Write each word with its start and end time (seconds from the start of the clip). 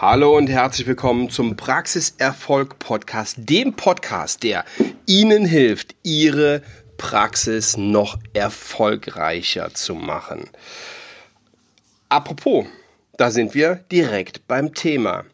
Hallo 0.00 0.36
und 0.36 0.48
herzlich 0.48 0.86
willkommen 0.86 1.28
zum 1.28 1.56
Praxiserfolg 1.56 2.78
Podcast, 2.78 3.34
dem 3.36 3.74
Podcast, 3.74 4.44
der 4.44 4.64
Ihnen 5.06 5.44
hilft, 5.44 5.96
Ihre 6.04 6.62
Praxis 6.98 7.76
noch 7.76 8.16
erfolgreicher 8.32 9.74
zu 9.74 9.96
machen. 9.96 10.48
Apropos, 12.08 12.66
da 13.16 13.32
sind 13.32 13.56
wir 13.56 13.80
direkt 13.90 14.46
beim 14.46 14.72
Thema. 14.72 15.24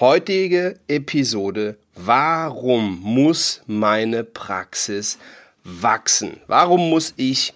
Heutige 0.00 0.80
Episode, 0.88 1.76
warum 1.94 2.98
muss 3.02 3.60
meine 3.66 4.24
Praxis 4.24 5.18
wachsen? 5.64 6.40
Warum 6.46 6.88
muss 6.88 7.12
ich 7.18 7.52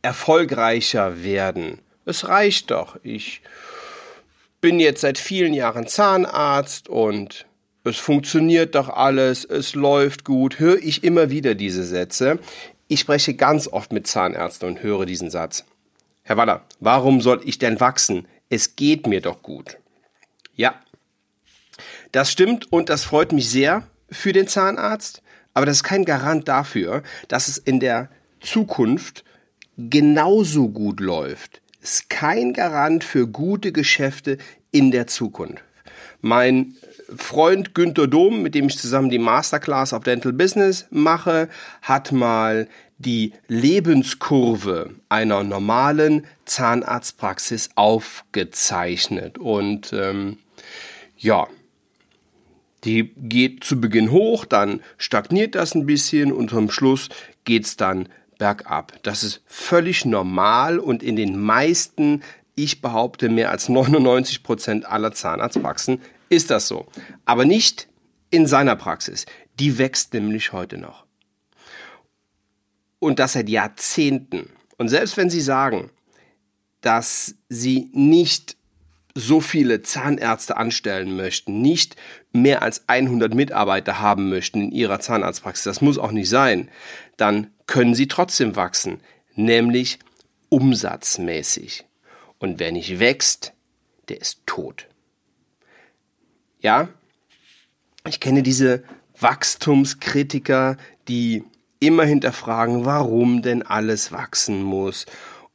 erfolgreicher 0.00 1.22
werden? 1.22 1.80
Es 2.06 2.26
reicht 2.26 2.70
doch. 2.70 2.96
Ich 3.02 3.42
bin 4.60 4.80
jetzt 4.80 5.00
seit 5.00 5.18
vielen 5.18 5.54
Jahren 5.54 5.86
Zahnarzt 5.86 6.88
und 6.88 7.46
es 7.84 7.96
funktioniert 7.96 8.74
doch 8.74 8.88
alles, 8.88 9.44
es 9.44 9.74
läuft 9.74 10.24
gut, 10.24 10.58
höre 10.58 10.78
ich 10.78 11.04
immer 11.04 11.30
wieder 11.30 11.54
diese 11.54 11.84
Sätze. 11.84 12.38
Ich 12.88 13.00
spreche 13.00 13.34
ganz 13.34 13.68
oft 13.68 13.92
mit 13.92 14.06
Zahnärzten 14.06 14.68
und 14.68 14.82
höre 14.82 15.06
diesen 15.06 15.30
Satz. 15.30 15.64
Herr 16.22 16.36
Waller, 16.36 16.64
warum 16.80 17.20
soll 17.20 17.40
ich 17.44 17.58
denn 17.58 17.80
wachsen? 17.80 18.26
Es 18.50 18.76
geht 18.76 19.06
mir 19.06 19.20
doch 19.20 19.42
gut. 19.42 19.78
Ja, 20.54 20.74
das 22.12 22.32
stimmt 22.32 22.70
und 22.72 22.88
das 22.88 23.04
freut 23.04 23.32
mich 23.32 23.48
sehr 23.48 23.84
für 24.10 24.32
den 24.32 24.48
Zahnarzt, 24.48 25.22
aber 25.54 25.66
das 25.66 25.78
ist 25.78 25.84
kein 25.84 26.04
Garant 26.04 26.48
dafür, 26.48 27.02
dass 27.28 27.48
es 27.48 27.58
in 27.58 27.80
der 27.80 28.10
Zukunft 28.40 29.24
genauso 29.76 30.68
gut 30.68 31.00
läuft 31.00 31.62
ist 31.80 32.10
kein 32.10 32.52
Garant 32.52 33.04
für 33.04 33.26
gute 33.26 33.72
Geschäfte 33.72 34.38
in 34.70 34.90
der 34.90 35.06
Zukunft. 35.06 35.62
Mein 36.20 36.74
Freund 37.16 37.74
Günter 37.74 38.06
Dom, 38.06 38.42
mit 38.42 38.54
dem 38.54 38.66
ich 38.66 38.78
zusammen 38.78 39.08
die 39.08 39.18
Masterclass 39.18 39.92
of 39.92 40.04
Dental 40.04 40.32
Business 40.32 40.86
mache, 40.90 41.48
hat 41.80 42.12
mal 42.12 42.68
die 42.98 43.32
Lebenskurve 43.46 44.90
einer 45.08 45.44
normalen 45.44 46.26
Zahnarztpraxis 46.44 47.70
aufgezeichnet. 47.76 49.38
Und 49.38 49.92
ähm, 49.92 50.38
ja, 51.16 51.46
die 52.84 53.12
geht 53.16 53.64
zu 53.64 53.80
Beginn 53.80 54.10
hoch, 54.10 54.44
dann 54.44 54.80
stagniert 54.98 55.54
das 55.54 55.74
ein 55.74 55.86
bisschen 55.86 56.32
und 56.32 56.50
zum 56.50 56.70
Schluss 56.70 57.08
geht's 57.44 57.76
dann 57.76 58.08
bergab. 58.38 58.94
Das 59.02 59.22
ist 59.22 59.42
völlig 59.46 60.04
normal 60.04 60.78
und 60.78 61.02
in 61.02 61.16
den 61.16 61.38
meisten, 61.38 62.22
ich 62.54 62.80
behaupte 62.80 63.28
mehr 63.28 63.50
als 63.50 63.68
99 63.68 64.42
Prozent 64.42 64.86
aller 64.86 65.12
Zahnarztpraxen 65.12 66.00
ist 66.28 66.50
das 66.50 66.68
so. 66.68 66.86
Aber 67.24 67.44
nicht 67.44 67.88
in 68.30 68.46
seiner 68.46 68.76
Praxis. 68.76 69.26
Die 69.58 69.78
wächst 69.78 70.14
nämlich 70.14 70.52
heute 70.52 70.78
noch. 70.78 71.04
Und 72.98 73.18
das 73.18 73.32
seit 73.32 73.48
Jahrzehnten. 73.48 74.50
Und 74.76 74.88
selbst 74.88 75.16
wenn 75.16 75.30
Sie 75.30 75.40
sagen, 75.40 75.90
dass 76.80 77.34
Sie 77.48 77.90
nicht 77.92 78.56
so 79.14 79.40
viele 79.40 79.82
Zahnärzte 79.82 80.56
anstellen 80.56 81.16
möchten, 81.16 81.60
nicht 81.60 81.96
mehr 82.32 82.62
als 82.62 82.88
100 82.88 83.34
Mitarbeiter 83.34 83.98
haben 83.98 84.28
möchten 84.28 84.62
in 84.62 84.72
ihrer 84.72 85.00
Zahnarztpraxis, 85.00 85.64
das 85.64 85.80
muss 85.80 85.98
auch 85.98 86.12
nicht 86.12 86.28
sein, 86.28 86.68
dann 87.16 87.48
können 87.68 87.94
sie 87.94 88.08
trotzdem 88.08 88.56
wachsen, 88.56 89.00
nämlich 89.36 90.00
umsatzmäßig. 90.48 91.84
Und 92.38 92.58
wer 92.58 92.72
nicht 92.72 92.98
wächst, 92.98 93.52
der 94.08 94.20
ist 94.20 94.40
tot. 94.46 94.88
Ja, 96.60 96.88
ich 98.08 98.18
kenne 98.18 98.42
diese 98.42 98.82
Wachstumskritiker, 99.20 100.76
die 101.06 101.44
immer 101.78 102.04
hinterfragen, 102.04 102.84
warum 102.84 103.42
denn 103.42 103.62
alles 103.62 104.10
wachsen 104.10 104.62
muss 104.62 105.06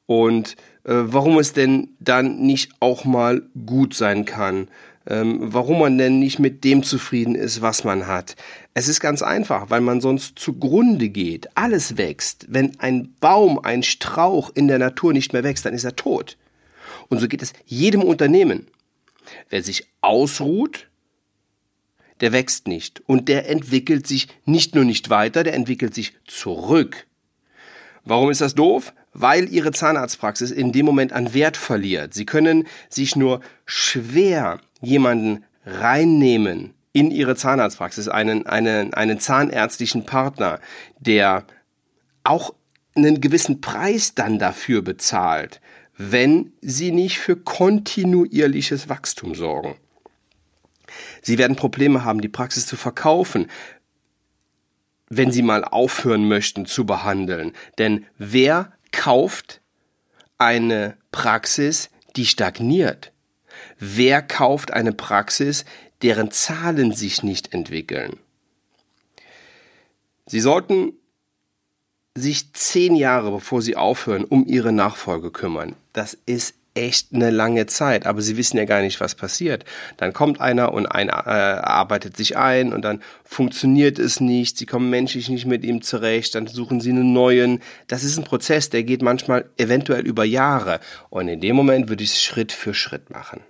und 0.05 0.55
äh, 0.83 0.93
warum 0.93 1.39
es 1.39 1.53
denn 1.53 1.89
dann 1.99 2.41
nicht 2.41 2.71
auch 2.79 3.03
mal 3.05 3.41
gut 3.65 3.93
sein 3.93 4.25
kann, 4.25 4.69
ähm, 5.07 5.39
warum 5.41 5.79
man 5.79 5.97
denn 5.97 6.19
nicht 6.19 6.39
mit 6.39 6.63
dem 6.63 6.83
zufrieden 6.83 7.35
ist, 7.35 7.61
was 7.61 7.83
man 7.83 8.07
hat. 8.07 8.35
Es 8.75 8.87
ist 8.87 8.99
ganz 8.99 9.21
einfach, 9.21 9.69
weil 9.69 9.81
man 9.81 10.01
sonst 10.01 10.39
zugrunde 10.39 11.09
geht. 11.09 11.55
Alles 11.55 11.97
wächst. 11.97 12.47
Wenn 12.49 12.79
ein 12.79 13.13
Baum, 13.19 13.59
ein 13.59 13.83
Strauch 13.83 14.49
in 14.55 14.67
der 14.67 14.79
Natur 14.79 15.13
nicht 15.13 15.31
mehr 15.31 15.43
wächst, 15.43 15.65
dann 15.65 15.75
ist 15.75 15.83
er 15.83 15.95
tot. 15.95 16.37
Und 17.07 17.19
so 17.19 17.27
geht 17.27 17.43
es 17.43 17.53
jedem 17.65 18.01
Unternehmen. 18.01 18.67
Wer 19.49 19.61
sich 19.61 19.87
ausruht, 20.01 20.89
der 22.21 22.31
wächst 22.31 22.67
nicht. 22.67 23.03
Und 23.05 23.29
der 23.29 23.47
entwickelt 23.47 24.07
sich 24.07 24.27
nicht 24.45 24.73
nur 24.73 24.85
nicht 24.85 25.09
weiter, 25.11 25.43
der 25.43 25.53
entwickelt 25.53 25.93
sich 25.93 26.13
zurück. 26.25 27.05
Warum 28.05 28.31
ist 28.31 28.41
das 28.41 28.55
doof? 28.55 28.93
Weil 29.13 29.53
Ihre 29.53 29.71
Zahnarztpraxis 29.71 30.49
in 30.49 30.71
dem 30.71 30.85
Moment 30.85 31.13
an 31.13 31.35
Wert 31.35 31.57
verliert. 31.57 32.15
Sie 32.15 32.25
können 32.25 32.67
sich 32.89 33.15
nur 33.15 33.41
schwer 33.65 34.59
jemanden 34.81 35.45
reinnehmen 35.63 36.73
in 36.93 37.11
Ihre 37.11 37.35
Zahnarztpraxis, 37.35 38.07
einen, 38.07 38.45
einen, 38.45 38.93
einen 38.93 39.19
zahnärztlichen 39.19 40.05
Partner, 40.05 40.59
der 40.99 41.45
auch 42.23 42.53
einen 42.95 43.19
gewissen 43.19 43.59
Preis 43.61 44.13
dann 44.13 44.39
dafür 44.39 44.83
bezahlt, 44.83 45.59
wenn 45.97 46.53
Sie 46.61 46.91
nicht 46.91 47.19
für 47.19 47.35
kontinuierliches 47.35 48.89
Wachstum 48.89 49.35
sorgen. 49.35 49.75
Sie 51.21 51.39
werden 51.39 51.55
Probleme 51.55 52.03
haben, 52.03 52.21
die 52.21 52.29
Praxis 52.29 52.67
zu 52.67 52.77
verkaufen, 52.77 53.49
wenn 55.09 55.31
Sie 55.31 55.41
mal 55.41 55.63
aufhören 55.63 56.27
möchten 56.27 56.65
zu 56.65 56.85
behandeln. 56.85 57.53
Denn 57.79 58.05
wer 58.17 58.73
kauft 58.91 59.61
eine 60.37 60.97
Praxis, 61.11 61.89
die 62.15 62.25
stagniert? 62.25 63.12
Wer 63.79 64.21
kauft 64.21 64.71
eine 64.71 64.93
Praxis, 64.93 65.65
deren 66.01 66.31
Zahlen 66.31 66.93
sich 66.93 67.23
nicht 67.23 67.53
entwickeln? 67.53 68.19
Sie 70.25 70.39
sollten 70.39 70.93
sich 72.15 72.53
zehn 72.53 72.95
Jahre, 72.95 73.31
bevor 73.31 73.61
Sie 73.61 73.75
aufhören, 73.75 74.23
um 74.25 74.45
Ihre 74.45 74.71
Nachfolge 74.71 75.31
kümmern. 75.31 75.75
Das 75.93 76.17
ist 76.25 76.55
echt 76.75 77.13
eine 77.13 77.29
lange 77.29 77.67
Zeit, 77.67 78.05
aber 78.05 78.21
sie 78.21 78.37
wissen 78.37 78.57
ja 78.57 78.65
gar 78.65 78.81
nicht, 78.81 78.99
was 78.99 79.15
passiert. 79.15 79.63
Dann 79.97 80.13
kommt 80.13 80.41
einer 80.41 80.73
und 80.73 80.87
einer 80.87 81.27
äh, 81.27 81.59
arbeitet 81.61 82.17
sich 82.17 82.35
ein 82.35 82.73
und 82.73 82.81
dann 82.83 83.01
funktioniert 83.23 83.99
es 83.99 84.19
nicht, 84.19 84.57
sie 84.57 84.65
kommen 84.65 84.89
menschlich 84.89 85.29
nicht 85.29 85.45
mit 85.45 85.63
ihm 85.63 85.81
zurecht, 85.81 86.35
dann 86.35 86.47
suchen 86.47 86.81
sie 86.81 86.89
einen 86.89 87.13
neuen. 87.13 87.61
Das 87.87 88.03
ist 88.03 88.17
ein 88.17 88.23
Prozess, 88.23 88.69
der 88.69 88.83
geht 88.83 89.01
manchmal 89.01 89.49
eventuell 89.57 90.05
über 90.05 90.23
Jahre 90.23 90.79
und 91.09 91.27
in 91.27 91.41
dem 91.41 91.55
Moment 91.55 91.89
würde 91.89 92.03
ich 92.03 92.13
es 92.13 92.23
Schritt 92.23 92.51
für 92.51 92.73
Schritt 92.73 93.09
machen. 93.09 93.41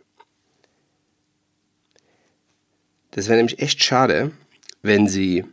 Das 3.11 3.27
wäre 3.27 3.37
nämlich 3.37 3.59
echt 3.59 3.83
schade, 3.83 4.31
wenn 4.81 5.07
sie 5.07 5.45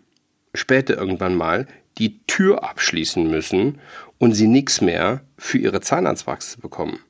später 0.55 0.97
irgendwann 0.97 1.35
mal 1.35 1.67
die 1.99 2.25
Tür 2.27 2.65
abschließen 2.65 3.31
müssen 3.31 3.79
und 4.19 4.33
sie 4.33 4.47
nichts 4.47 4.81
mehr 4.81 5.21
für 5.37 5.59
ihre 5.59 5.81
Zahnarztpraxis 5.81 6.57
bekommen. 6.57 7.01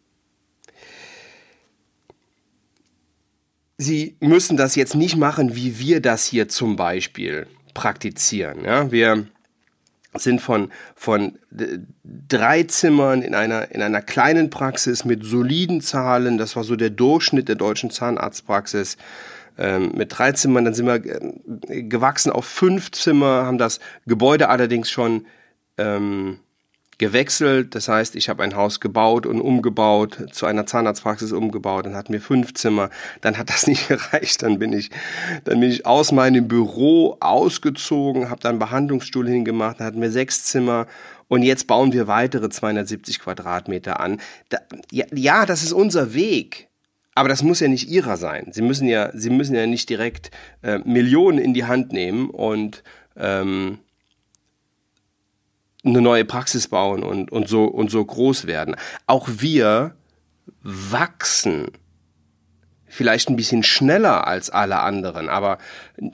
Sie 3.82 4.18
müssen 4.20 4.58
das 4.58 4.74
jetzt 4.74 4.94
nicht 4.94 5.16
machen, 5.16 5.56
wie 5.56 5.78
wir 5.78 6.02
das 6.02 6.26
hier 6.26 6.48
zum 6.48 6.76
Beispiel 6.76 7.46
praktizieren. 7.72 8.62
Ja, 8.62 8.92
wir 8.92 9.26
sind 10.18 10.42
von, 10.42 10.70
von 10.94 11.38
drei 12.04 12.64
Zimmern 12.64 13.22
in 13.22 13.34
einer, 13.34 13.70
in 13.70 13.80
einer 13.80 14.02
kleinen 14.02 14.50
Praxis 14.50 15.06
mit 15.06 15.24
soliden 15.24 15.80
Zahlen, 15.80 16.36
das 16.36 16.56
war 16.56 16.64
so 16.64 16.76
der 16.76 16.90
Durchschnitt 16.90 17.48
der 17.48 17.56
deutschen 17.56 17.90
Zahnarztpraxis, 17.90 18.98
ähm, 19.56 19.92
mit 19.94 20.18
drei 20.18 20.32
Zimmern, 20.32 20.66
dann 20.66 20.74
sind 20.74 20.84
wir 20.84 20.96
äh, 20.96 21.82
gewachsen 21.84 22.32
auf 22.32 22.44
fünf 22.44 22.90
Zimmer, 22.90 23.46
haben 23.46 23.56
das 23.56 23.80
Gebäude 24.04 24.50
allerdings 24.50 24.90
schon 24.90 25.24
ähm, 25.78 26.40
gewechselt. 27.00 27.74
Das 27.74 27.88
heißt, 27.88 28.14
ich 28.14 28.28
habe 28.28 28.44
ein 28.44 28.54
Haus 28.54 28.78
gebaut 28.78 29.26
und 29.26 29.40
umgebaut, 29.40 30.28
zu 30.32 30.46
einer 30.46 30.66
Zahnarztpraxis 30.66 31.32
umgebaut, 31.32 31.86
dann 31.86 31.96
hatten 31.96 32.12
wir 32.12 32.20
fünf 32.20 32.54
Zimmer, 32.54 32.90
dann 33.22 33.38
hat 33.38 33.48
das 33.48 33.66
nicht 33.66 33.88
gereicht, 33.88 34.42
dann 34.42 34.60
bin 34.60 34.72
ich, 34.72 34.90
dann 35.44 35.58
bin 35.58 35.70
ich 35.70 35.86
aus 35.86 36.12
meinem 36.12 36.46
Büro 36.46 37.16
ausgezogen, 37.18 38.30
habe 38.30 38.42
dann 38.42 38.50
einen 38.50 38.58
Behandlungsstuhl 38.60 39.26
hingemacht, 39.26 39.80
dann 39.80 39.86
hatten 39.86 40.02
wir 40.02 40.10
sechs 40.10 40.44
Zimmer 40.44 40.86
und 41.26 41.42
jetzt 41.42 41.66
bauen 41.66 41.92
wir 41.92 42.06
weitere 42.06 42.50
270 42.50 43.18
Quadratmeter 43.18 43.98
an. 43.98 44.20
Da, 44.50 44.58
ja, 44.92 45.06
ja, 45.12 45.46
das 45.46 45.62
ist 45.62 45.72
unser 45.72 46.12
Weg. 46.14 46.68
Aber 47.14 47.28
das 47.28 47.42
muss 47.42 47.60
ja 47.60 47.68
nicht 47.68 47.88
ihrer 47.88 48.16
sein. 48.16 48.48
Sie 48.52 48.62
müssen 48.62 48.86
ja, 48.86 49.10
sie 49.14 49.30
müssen 49.30 49.54
ja 49.54 49.66
nicht 49.66 49.88
direkt 49.88 50.30
äh, 50.62 50.78
Millionen 50.84 51.38
in 51.38 51.54
die 51.54 51.64
Hand 51.64 51.92
nehmen 51.92 52.30
und 52.30 52.82
ähm, 53.16 53.78
eine 55.84 56.00
neue 56.00 56.24
Praxis 56.24 56.68
bauen 56.68 57.02
und, 57.02 57.32
und, 57.32 57.48
so, 57.48 57.64
und 57.64 57.90
so 57.90 58.04
groß 58.04 58.46
werden. 58.46 58.76
Auch 59.06 59.28
wir 59.28 59.94
wachsen. 60.62 61.68
vielleicht 62.86 63.30
ein 63.30 63.36
bisschen 63.36 63.62
schneller 63.62 64.26
als 64.26 64.50
alle 64.50 64.80
anderen, 64.80 65.28
aber 65.28 65.58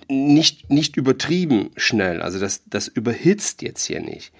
nicht, 0.09 0.71
nicht 0.71 0.97
übertrieben 0.97 1.71
schnell. 1.77 2.21
Also 2.23 2.39
das, 2.39 2.63
das 2.67 2.87
überhitzt 2.87 3.63
jetzt 3.63 3.87
hier 3.87 4.01
nicht. 4.01 4.33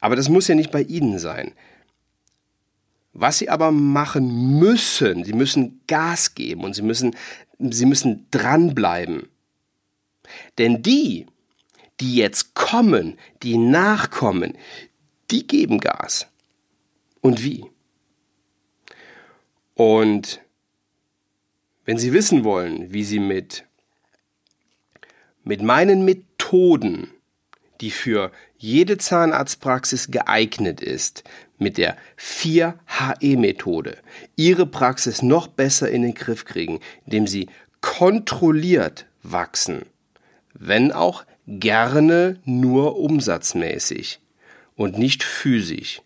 Aber 0.00 0.16
das 0.16 0.28
muss 0.28 0.48
ja 0.48 0.54
nicht 0.54 0.72
bei 0.72 0.82
Ihnen 0.82 1.18
sein. 1.18 1.52
Was 3.12 3.38
Sie 3.38 3.48
aber 3.48 3.70
machen 3.70 4.58
müssen, 4.58 5.24
Sie 5.24 5.32
müssen 5.32 5.80
Gas 5.86 6.34
geben 6.34 6.64
und 6.64 6.74
Sie 6.74 6.82
müssen, 6.82 7.14
Sie 7.58 7.86
müssen 7.86 8.26
dranbleiben. 8.32 9.28
Denn 10.58 10.82
die, 10.82 11.26
die 12.00 12.16
jetzt 12.16 12.54
kommen, 12.54 13.18
die 13.42 13.56
nachkommen, 13.56 14.56
die 15.30 15.46
geben 15.46 15.78
Gas. 15.80 16.26
Und 17.20 17.42
wie? 17.42 17.64
Und 19.74 20.40
wenn 21.84 21.98
Sie 21.98 22.12
wissen 22.12 22.44
wollen, 22.44 22.92
wie 22.92 23.04
Sie 23.04 23.18
mit, 23.18 23.64
mit 25.42 25.62
meinen 25.62 26.04
Methoden, 26.04 27.10
die 27.80 27.90
für 27.90 28.30
jede 28.56 28.98
Zahnarztpraxis 28.98 30.10
geeignet 30.10 30.80
ist, 30.80 31.24
mit 31.58 31.76
der 31.76 31.96
4HE-Methode, 32.18 33.98
Ihre 34.36 34.66
Praxis 34.66 35.22
noch 35.22 35.48
besser 35.48 35.90
in 35.90 36.02
den 36.02 36.14
Griff 36.14 36.44
kriegen, 36.44 36.80
indem 37.04 37.26
Sie 37.26 37.48
kontrolliert 37.80 39.06
wachsen, 39.22 39.86
wenn 40.54 40.92
auch 40.92 41.24
gerne 41.46 42.40
nur 42.44 42.98
umsatzmäßig 42.98 44.20
und 44.76 44.98
nicht 44.98 45.22
physisch. 45.22 46.02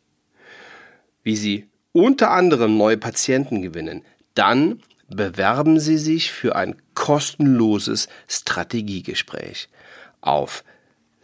Wie 1.23 1.37
Sie 1.37 1.67
unter 1.93 2.31
anderem 2.31 2.77
neue 2.77 2.97
Patienten 2.97 3.63
gewinnen, 3.63 4.03
dann 4.35 4.83
bewerben 5.09 5.81
Sie 5.81 5.99
sich 5.99 6.31
für 6.31 6.55
ein 6.57 6.77
kostenloses 6.95 8.09
Strategiegespräch 8.29 9.69
auf 10.21 10.65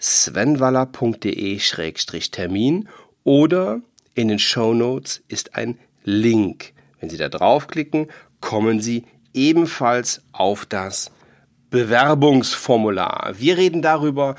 svenwaller.de-termin 0.01 2.89
oder 3.25 3.81
in 4.15 4.29
den 4.29 4.39
Show 4.39 4.73
Notes 4.75 5.23
ist 5.29 5.57
ein 5.57 5.79
Link. 6.05 6.73
Wenn 7.01 7.11
Sie 7.11 7.17
da 7.17 7.29
draufklicken, 7.29 8.07
kommen 8.41 8.81
Sie 8.81 9.05
ebenfalls 9.33 10.23
auf 10.33 10.67
das 10.67 11.11
Bewerbungsformular. 11.75 13.35
Wir 13.37 13.57
reden 13.57 13.83
darüber, 13.83 14.37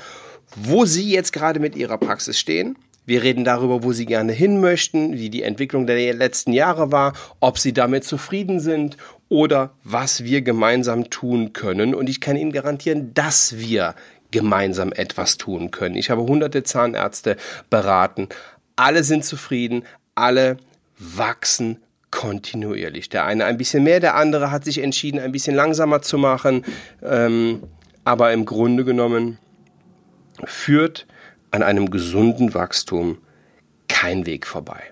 wo 0.54 0.86
Sie 0.86 1.10
jetzt 1.10 1.34
gerade 1.34 1.60
mit 1.60 1.76
Ihrer 1.76 1.98
Praxis 1.98 2.38
stehen, 2.38 2.78
wir 3.04 3.22
reden 3.22 3.44
darüber, 3.44 3.82
wo 3.82 3.92
Sie 3.92 4.06
gerne 4.06 4.32
hin 4.32 4.58
möchten, 4.58 5.12
wie 5.18 5.28
die 5.28 5.42
Entwicklung 5.42 5.86
der 5.86 6.14
letzten 6.14 6.54
Jahre 6.54 6.90
war, 6.92 7.12
ob 7.38 7.58
Sie 7.58 7.74
damit 7.74 8.04
zufrieden 8.04 8.58
sind 8.58 8.96
oder 9.28 9.74
was 9.84 10.24
wir 10.24 10.40
gemeinsam 10.40 11.10
tun 11.10 11.52
können. 11.52 11.94
Und 11.94 12.08
ich 12.08 12.22
kann 12.22 12.36
Ihnen 12.36 12.52
garantieren, 12.52 13.12
dass 13.12 13.58
wir 13.58 13.94
gemeinsam 14.30 14.92
etwas 14.92 15.36
tun 15.36 15.70
können. 15.70 15.94
Ich 15.94 16.08
habe 16.08 16.22
hunderte 16.22 16.62
Zahnärzte 16.62 17.36
beraten. 17.68 18.30
Alle 18.76 19.04
sind 19.04 19.26
zufrieden, 19.26 19.84
alle 20.14 20.56
wachsen 20.98 21.82
kontinuierlich. 22.10 23.08
Der 23.08 23.24
eine 23.24 23.44
ein 23.44 23.58
bisschen 23.58 23.82
mehr, 23.84 24.00
der 24.00 24.14
andere 24.14 24.50
hat 24.50 24.64
sich 24.64 24.82
entschieden, 24.82 25.20
ein 25.20 25.32
bisschen 25.32 25.54
langsamer 25.54 26.02
zu 26.02 26.18
machen. 26.18 26.64
Ähm, 27.02 27.62
aber 28.04 28.32
im 28.32 28.44
Grunde 28.44 28.84
genommen 28.84 29.38
führt 30.44 31.06
an 31.50 31.62
einem 31.62 31.90
gesunden 31.90 32.54
Wachstum 32.54 33.18
kein 33.88 34.26
Weg 34.26 34.46
vorbei. 34.46 34.82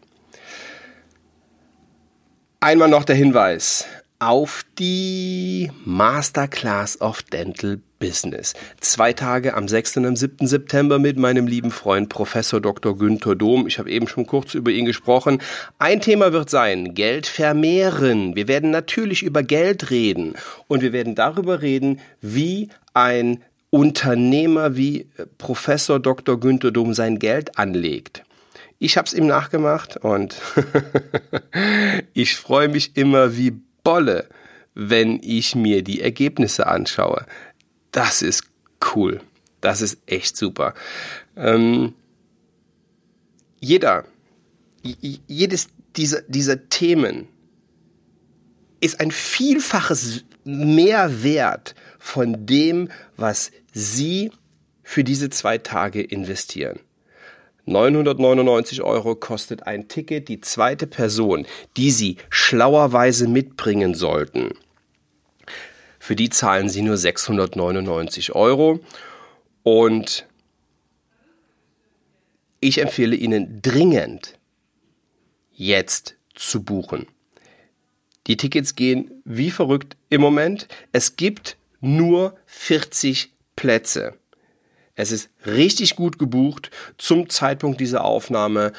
Einmal 2.61 2.88
noch 2.88 3.05
der 3.05 3.17
Hinweis 3.17 3.87
auf 4.19 4.64
die 4.78 5.70
Masterclass 5.84 7.00
of 7.00 7.22
Dental 7.22 7.81
Business. 8.04 8.52
Zwei 8.80 9.14
Tage 9.14 9.54
am 9.54 9.66
6. 9.66 9.96
und 9.96 10.04
am 10.04 10.14
7. 10.14 10.46
September 10.46 10.98
mit 10.98 11.16
meinem 11.16 11.46
lieben 11.46 11.70
Freund 11.70 12.10
Professor 12.10 12.60
Dr. 12.60 12.98
Günther 12.98 13.34
Dom. 13.34 13.66
Ich 13.66 13.78
habe 13.78 13.90
eben 13.90 14.08
schon 14.08 14.26
kurz 14.26 14.52
über 14.52 14.70
ihn 14.70 14.84
gesprochen. 14.84 15.38
Ein 15.78 16.02
Thema 16.02 16.34
wird 16.34 16.50
sein, 16.50 16.92
Geld 16.92 17.26
vermehren. 17.26 18.36
Wir 18.36 18.46
werden 18.46 18.70
natürlich 18.70 19.22
über 19.22 19.42
Geld 19.42 19.90
reden 19.90 20.34
und 20.68 20.82
wir 20.82 20.92
werden 20.92 21.14
darüber 21.14 21.62
reden, 21.62 21.98
wie 22.20 22.68
ein 22.92 23.42
Unternehmer 23.70 24.76
wie 24.76 25.08
äh, 25.16 25.24
Professor 25.38 25.98
Dr. 25.98 26.38
Günther 26.38 26.72
Dom 26.72 26.92
sein 26.92 27.18
Geld 27.18 27.58
anlegt. 27.58 28.22
Ich 28.78 28.98
habe 28.98 29.06
es 29.06 29.14
ihm 29.14 29.26
nachgemacht 29.26 29.96
und 29.96 30.36
ich 32.12 32.36
freue 32.36 32.68
mich 32.68 32.98
immer 32.98 33.34
wie 33.34 33.54
Bolle, 33.82 34.28
wenn 34.74 35.20
ich 35.22 35.54
mir 35.54 35.82
die 35.82 36.02
Ergebnisse 36.02 36.66
anschaue. 36.66 37.24
Das 37.94 38.23
ist 38.23 38.43
cool. 38.94 39.20
Das 39.61 39.81
ist 39.81 39.99
echt 40.06 40.37
super. 40.37 40.75
Ähm, 41.37 41.94
jeder, 43.61 44.05
jedes 44.82 45.69
dieser, 45.94 46.23
dieser 46.23 46.69
Themen 46.69 47.29
ist 48.81 48.99
ein 48.99 49.12
Vielfaches 49.12 50.25
mehr 50.43 51.23
wert 51.23 51.76
von 52.00 52.44
dem, 52.44 52.91
was 53.17 53.52
Sie 53.73 54.32
für 54.82 55.05
diese 55.05 55.31
zwei 55.31 55.58
Tage 55.58 56.02
investieren. 56.02 56.81
999 57.67 58.82
Euro 58.82 59.14
kostet 59.14 59.69
ein 59.69 59.87
Ticket. 59.87 60.29
Die 60.29 60.41
zweite 60.41 60.88
Person, 60.88 61.46
die 61.76 61.93
Sie 61.93 62.17
schlauerweise 62.29 63.29
mitbringen 63.29 63.94
sollten, 63.94 64.50
für 66.04 66.16
die 66.16 66.28
zahlen 66.28 66.68
Sie 66.68 66.82
nur 66.82 66.98
699 66.98 68.34
Euro. 68.34 68.80
Und 69.62 70.26
ich 72.60 72.76
empfehle 72.76 73.16
Ihnen 73.16 73.62
dringend, 73.62 74.38
jetzt 75.54 76.16
zu 76.34 76.62
buchen. 76.62 77.06
Die 78.26 78.36
Tickets 78.36 78.74
gehen 78.74 79.22
wie 79.24 79.50
verrückt 79.50 79.96
im 80.10 80.20
Moment. 80.20 80.68
Es 80.92 81.16
gibt 81.16 81.56
nur 81.80 82.36
40 82.44 83.32
Plätze. 83.56 84.12
Es 84.96 85.10
ist 85.10 85.30
richtig 85.46 85.96
gut 85.96 86.18
gebucht 86.18 86.70
zum 86.98 87.30
Zeitpunkt 87.30 87.80
dieser 87.80 88.04
Aufnahme. 88.04 88.74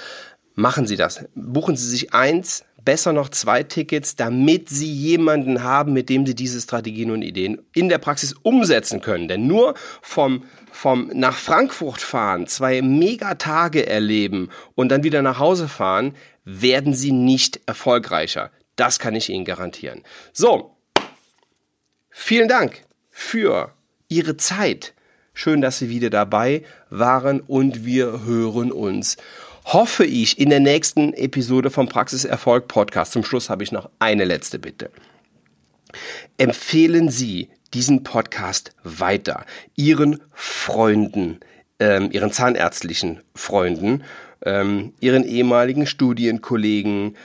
Machen 0.54 0.86
Sie 0.86 0.96
das. 0.96 1.26
Buchen 1.34 1.76
Sie 1.76 1.90
sich 1.90 2.14
eins, 2.14 2.66
besser 2.86 3.12
noch 3.12 3.30
zwei 3.30 3.64
Tickets, 3.64 4.16
damit 4.16 4.70
Sie 4.70 4.92
jemanden 4.92 5.64
haben, 5.64 5.92
mit 5.92 6.08
dem 6.10 6.26
Sie 6.26 6.36
diese 6.36 6.62
Strategien 6.62 7.12
und 7.12 7.24
Ideen 7.24 7.62
in 7.74 7.90
der 7.90 7.98
Praxis 7.98 8.34
umsetzen 8.44 9.02
können. 9.02 9.28
Denn 9.28 9.48
nur 9.48 9.74
vom, 10.02 10.44
vom 10.72 11.10
nach 11.14 11.36
Frankfurt 11.36 12.00
fahren, 12.00 12.48
zwei 12.48 12.82
Megatage 12.82 13.88
erleben 13.88 14.50
und 14.76 14.90
dann 14.90 15.04
wieder 15.04 15.22
nach 15.22 15.40
Hause 15.40 15.68
fahren, 15.68 16.14
werden 16.46 16.94
Sie 16.94 17.12
nicht 17.12 17.60
erfolgreicher. 17.66 18.52
Das 18.76 19.00
kann 19.00 19.16
ich 19.16 19.30
Ihnen 19.30 19.46
garantieren. 19.46 20.04
So. 20.32 20.72
Vielen 22.10 22.48
Dank 22.48 22.84
für 23.10 23.74
Ihre 24.08 24.38
Zeit. 24.38 24.94
Schön, 25.34 25.60
dass 25.60 25.80
Sie 25.80 25.90
wieder 25.90 26.10
dabei 26.10 26.64
waren 26.90 27.42
und 27.42 27.84
wir 27.84 28.24
hören 28.24 28.72
uns, 28.72 29.18
hoffe 29.66 30.06
ich, 30.06 30.40
in 30.40 30.50
der 30.50 30.60
nächsten 30.60 31.14
Episode 31.14 31.70
vom 31.70 31.90
Praxiserfolg 31.90 32.68
Podcast. 32.68 33.12
Zum 33.12 33.24
Schluss 33.24 33.50
habe 33.50 33.64
ich 33.64 33.72
noch 33.72 33.90
eine 34.00 34.26
letzte 34.26 34.60
Bitte. 34.60 34.92
Empfehlen 36.38 37.10
Sie 37.10 37.50
diesen 37.74 38.04
Podcast 38.04 38.76
weiter 38.84 39.46
Ihren 39.76 40.22
Freunden, 40.34 41.40
ähm, 41.80 42.12
Ihren 42.12 42.32
zahnärztlichen 42.32 43.22
Freunden, 43.34 44.04
ähm, 44.44 44.94
Ihren 45.00 45.24
ehemaligen 45.24 45.88
Studienkollegen, 45.88 47.16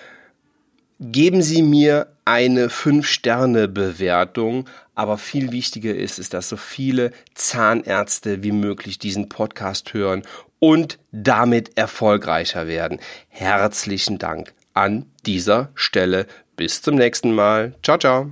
geben 0.99 1.43
Sie 1.43 1.63
mir 1.63 2.07
eine 2.25 2.69
5-Sterne-Bewertung. 2.69 4.67
Aber 4.95 5.19
viel 5.19 5.53
wichtiger 5.53 5.95
ist 5.95 6.19
es, 6.19 6.31
dass 6.31 6.49
so 6.49 6.57
viele 6.57 7.13
Zahnärzte 7.35 8.43
wie 8.43 8.53
möglich 8.53 8.99
diesen 8.99 9.29
Podcast 9.29 9.95
hören 9.95 10.23
und 10.61 11.01
damit 11.11 11.77
erfolgreicher 11.77 12.69
werden. 12.69 13.01
Herzlichen 13.29 14.19
Dank 14.19 14.55
an 14.73 15.07
dieser 15.27 15.71
Stelle. 15.75 16.27
Bis 16.55 16.83
zum 16.83 16.95
nächsten 16.95 17.35
Mal. 17.35 17.75
Ciao, 17.83 17.99
ciao. 17.99 18.31